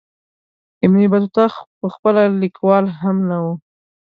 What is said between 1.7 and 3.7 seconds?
پخپله لیکوال هم نه وو.